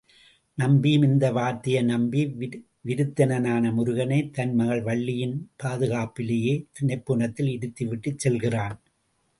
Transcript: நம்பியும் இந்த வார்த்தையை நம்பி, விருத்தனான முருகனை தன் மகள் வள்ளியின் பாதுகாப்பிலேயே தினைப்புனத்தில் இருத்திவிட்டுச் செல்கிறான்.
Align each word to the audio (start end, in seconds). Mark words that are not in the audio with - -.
நம்பியும் 0.57 1.03
இந்த 1.03 1.31
வார்த்தையை 1.31 1.83
நம்பி, 1.83 2.21
விருத்தனான 2.85 3.73
முருகனை 3.73 4.29
தன் 4.29 4.55
மகள் 4.55 4.81
வள்ளியின் 4.81 5.49
பாதுகாப்பிலேயே 5.63 6.55
தினைப்புனத்தில் 6.79 7.51
இருத்திவிட்டுச் 7.51 8.17
செல்கிறான். 8.17 8.77